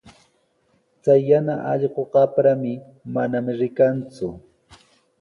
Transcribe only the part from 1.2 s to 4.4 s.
yana allqu qamprami, manami rikanku.